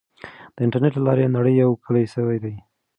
[0.55, 2.55] د انټرنیټ له لارې نړۍ یو کلی سوی دی.